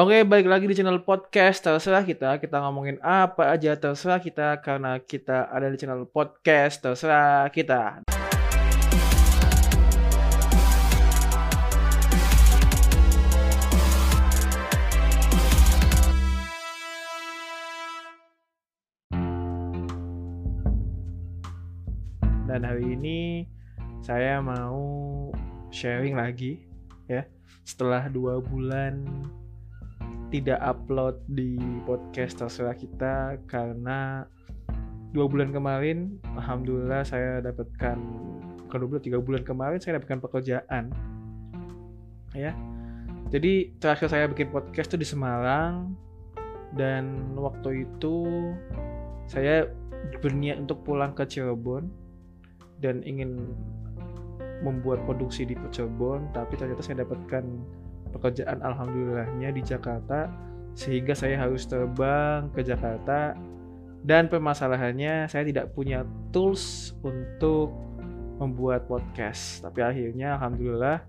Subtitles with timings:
[0.00, 2.40] Oke, balik lagi di channel podcast terserah kita.
[2.40, 8.00] Kita ngomongin apa aja terserah kita karena kita ada di channel podcast terserah kita.
[22.48, 23.44] Dan hari ini
[24.00, 24.80] saya mau
[25.68, 26.64] sharing lagi
[27.04, 27.28] ya
[27.68, 29.04] setelah dua bulan
[30.30, 34.24] tidak upload di podcast terserah kita karena
[35.10, 37.98] dua bulan kemarin alhamdulillah saya dapatkan
[38.70, 40.94] bukan dua tiga bulan kemarin saya dapatkan pekerjaan.
[42.30, 42.54] Ya.
[43.34, 45.94] Jadi terakhir saya bikin podcast tuh di Semarang
[46.78, 48.26] dan waktu itu
[49.26, 49.66] saya
[50.22, 51.90] berniat untuk pulang ke Cirebon
[52.78, 53.54] dan ingin
[54.62, 57.42] membuat produksi di Cirebon tapi ternyata saya dapatkan
[58.12, 60.30] pekerjaan alhamdulillahnya di Jakarta
[60.74, 63.34] sehingga saya harus terbang ke Jakarta.
[64.00, 67.68] Dan permasalahannya saya tidak punya tools untuk
[68.40, 69.60] membuat podcast.
[69.60, 71.04] Tapi akhirnya alhamdulillah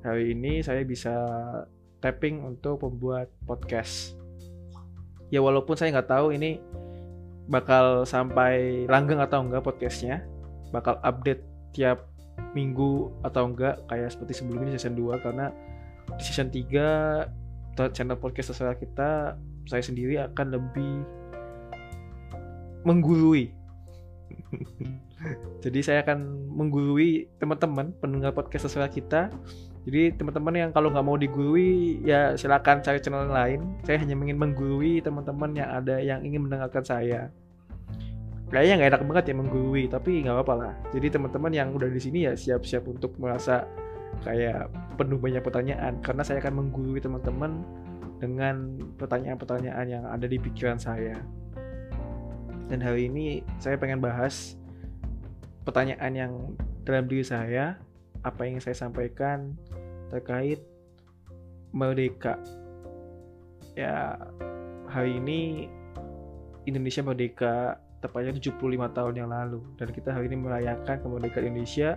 [0.00, 1.12] hari ini saya bisa
[2.00, 4.16] tapping untuk membuat podcast.
[5.28, 6.58] Ya walaupun saya nggak tahu ini
[7.50, 10.22] bakal sampai langgeng atau enggak podcastnya
[10.70, 11.42] bakal update
[11.74, 12.06] tiap
[12.54, 15.50] minggu atau enggak kayak seperti sebelumnya season 2 karena
[16.18, 17.40] di season 3
[17.94, 20.94] channel podcast terserah kita saya sendiri akan lebih
[22.84, 23.52] menggurui.
[25.64, 29.28] Jadi saya akan menggurui teman-teman pendengar podcast terserah kita.
[29.88, 33.80] Jadi teman-teman yang kalau nggak mau digurui ya silakan cari channel lain.
[33.84, 37.32] Saya hanya ingin menggurui teman-teman yang ada yang ingin mendengarkan saya.
[38.50, 40.74] Kayaknya nggak enak banget ya menggurui tapi nggak apa-apa lah.
[40.92, 43.64] Jadi teman-teman yang udah di sini ya siap-siap untuk merasa
[44.24, 44.68] kayak
[45.00, 45.96] penuh banyak pertanyaan.
[46.04, 47.64] Karena saya akan menggurui teman-teman
[48.20, 51.16] dengan pertanyaan-pertanyaan yang ada di pikiran saya.
[52.68, 54.60] Dan hari ini saya pengen bahas
[55.64, 56.32] pertanyaan yang
[56.84, 57.80] dalam diri saya
[58.20, 59.56] apa yang saya sampaikan
[60.12, 60.60] terkait
[61.72, 62.36] merdeka.
[63.72, 64.20] Ya
[64.84, 65.72] hari ini
[66.68, 68.60] Indonesia merdeka tepatnya 75
[68.92, 69.64] tahun yang lalu.
[69.80, 71.96] Dan kita hari ini merayakan kemerdekaan Indonesia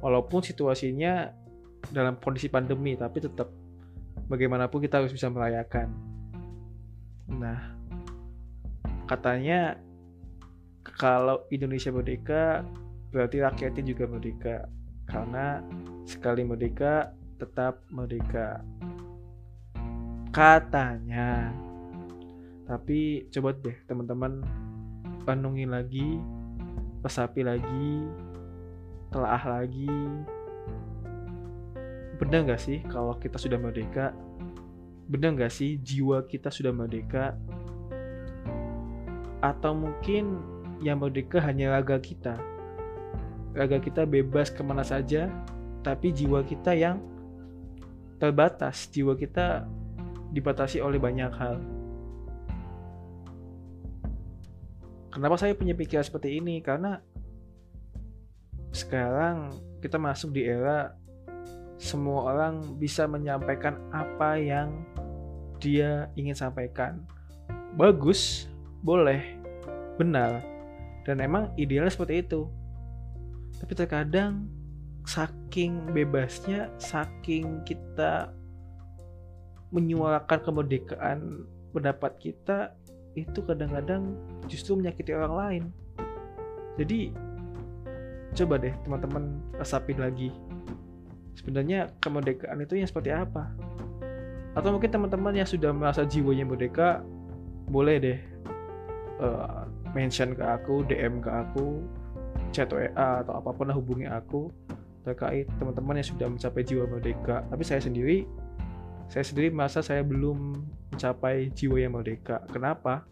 [0.00, 1.41] walaupun situasinya
[1.90, 3.50] dalam kondisi pandemi tapi tetap
[4.30, 5.90] bagaimanapun kita harus bisa merayakan.
[7.26, 7.74] Nah
[9.10, 9.76] katanya
[10.82, 12.62] kalau Indonesia merdeka
[13.12, 14.56] berarti rakyatnya juga merdeka.
[15.06, 15.60] Karena
[16.08, 18.64] sekali merdeka tetap merdeka.
[20.32, 21.52] Katanya.
[22.64, 24.40] Tapi coba deh teman-teman
[25.28, 26.18] renungin lagi
[27.02, 28.06] resapi lagi
[29.12, 29.90] telaah lagi
[32.22, 34.14] benar nggak sih kalau kita sudah merdeka?
[35.10, 37.34] Benar nggak sih jiwa kita sudah merdeka?
[39.42, 40.38] Atau mungkin
[40.78, 42.38] yang merdeka hanya raga kita?
[43.58, 45.26] Raga kita bebas ke mana saja
[45.82, 47.02] tapi jiwa kita yang
[48.22, 49.66] terbatas jiwa kita
[50.30, 51.58] dibatasi oleh banyak hal.
[55.10, 56.62] Kenapa saya punya pikiran seperti ini?
[56.62, 57.02] Karena
[58.72, 59.52] sekarang
[59.82, 60.96] kita masuk di era
[61.82, 64.70] semua orang bisa menyampaikan apa yang
[65.58, 67.02] dia ingin sampaikan.
[67.74, 68.46] Bagus,
[68.86, 69.18] boleh,
[69.98, 70.46] benar,
[71.02, 72.46] dan emang idealnya seperti itu.
[73.58, 74.46] Tapi terkadang
[75.02, 78.30] saking bebasnya, saking kita
[79.74, 81.18] menyuarakan kemerdekaan
[81.74, 82.78] pendapat kita
[83.18, 84.14] itu kadang-kadang
[84.46, 85.64] justru menyakiti orang lain.
[86.78, 87.10] Jadi
[88.38, 90.30] coba deh teman-teman resapin lagi
[91.36, 93.52] sebenarnya kemerdekaan itu yang seperti apa?
[94.52, 97.00] Atau mungkin teman-teman yang sudah merasa jiwanya merdeka
[97.72, 98.18] boleh deh
[99.22, 99.64] uh,
[99.96, 101.80] mention ke aku DM ke aku
[102.52, 104.52] chat WA atau apa pun lah hubungi aku
[105.02, 107.42] terkait teman-teman yang sudah mencapai jiwa merdeka.
[107.48, 108.28] Tapi saya sendiri
[109.08, 110.56] saya sendiri merasa saya belum
[110.92, 112.44] mencapai jiwa yang merdeka.
[112.52, 113.04] Kenapa?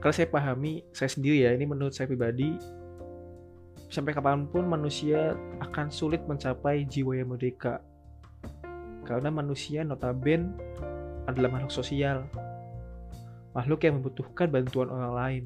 [0.00, 2.54] Karena saya pahami saya sendiri ya ini menurut saya pribadi
[3.86, 7.82] sampai kapan pun manusia akan sulit mencapai jiwa yang merdeka.
[9.06, 10.58] Karena manusia notaben
[11.30, 12.26] adalah makhluk sosial.
[13.54, 15.44] Makhluk yang membutuhkan bantuan orang lain.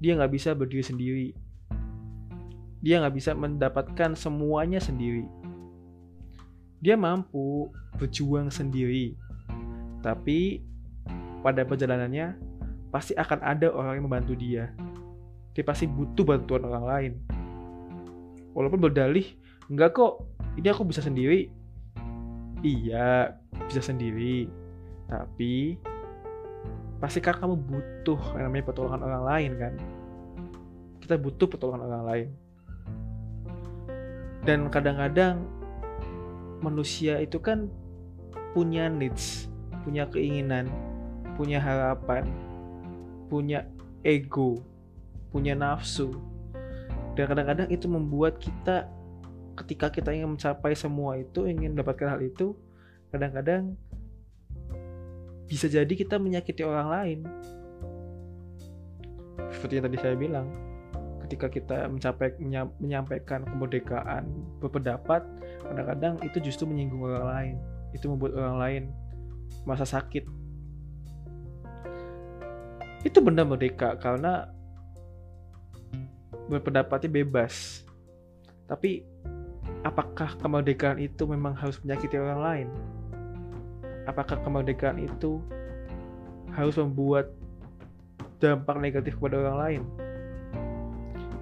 [0.00, 1.28] Dia nggak bisa berdiri sendiri.
[2.80, 5.24] Dia nggak bisa mendapatkan semuanya sendiri.
[6.80, 9.16] Dia mampu berjuang sendiri.
[10.00, 10.64] Tapi
[11.40, 12.36] pada perjalanannya
[12.92, 14.72] pasti akan ada orang yang membantu dia
[15.54, 17.12] dia pasti butuh bantuan orang lain.
[18.54, 19.26] Walaupun berdalih,
[19.70, 20.26] enggak kok,
[20.58, 21.50] ini aku bisa sendiri.
[22.60, 24.44] iya bisa sendiri
[25.08, 25.80] tapi
[27.02, 29.74] pasti kan kamu butuh yang namanya pertolongan orang lain kan
[31.00, 32.28] kita butuh pertolongan orang lain
[34.44, 35.48] dan kadang-kadang
[36.60, 37.72] manusia itu kan
[38.52, 39.48] punya needs
[39.82, 40.68] punya keinginan
[41.40, 42.28] punya harapan
[43.32, 43.64] punya
[44.04, 44.60] ego
[45.30, 46.10] punya nafsu.
[47.14, 48.86] Dan kadang-kadang itu membuat kita
[49.58, 52.56] ketika kita ingin mencapai semua itu ingin mendapatkan hal itu
[53.12, 53.76] kadang-kadang
[55.50, 57.18] bisa jadi kita menyakiti orang lain.
[59.50, 60.46] Seperti yang tadi saya bilang
[61.26, 62.38] ketika kita mencapai
[62.78, 64.30] menyampaikan kemerdekaan
[64.62, 65.26] berpendapat
[65.66, 67.56] kadang-kadang itu justru menyinggung orang lain.
[67.90, 68.82] Itu membuat orang lain
[69.66, 70.22] masa sakit.
[73.02, 74.46] Itu benar merdeka karena
[76.50, 77.86] berpendapatnya bebas
[78.70, 79.02] tapi
[79.82, 82.68] apakah kemerdekaan itu memang harus menyakiti orang lain?
[84.06, 85.42] Apakah kemerdekaan itu
[86.54, 87.34] harus membuat
[88.38, 89.82] dampak negatif kepada orang lain?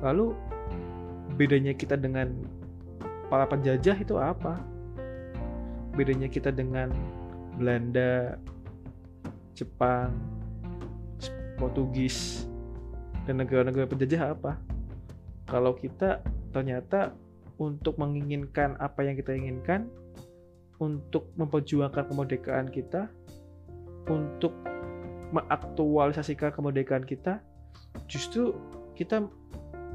[0.01, 0.33] Lalu
[1.37, 2.33] bedanya kita dengan
[3.29, 4.57] para penjajah itu apa?
[5.93, 6.89] Bedanya kita dengan
[7.61, 8.41] Belanda,
[9.53, 10.17] Jepang,
[11.61, 12.49] Portugis,
[13.29, 14.68] dan negara-negara penjajah apa?
[15.49, 16.21] Kalau kita
[16.53, 17.17] ternyata
[17.57, 19.89] untuk menginginkan apa yang kita inginkan,
[20.79, 23.11] untuk memperjuangkan kemerdekaan kita,
[24.07, 24.55] untuk
[25.35, 27.43] mengaktualisasikan kemerdekaan kita,
[28.07, 28.55] justru
[28.95, 29.27] kita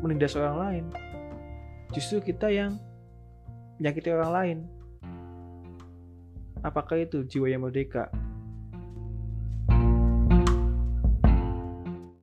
[0.04, 0.86] menindas orang lain.
[1.96, 2.76] Justru kita yang
[3.78, 4.58] menyakiti orang lain.
[6.66, 8.10] Apakah itu jiwa yang merdeka?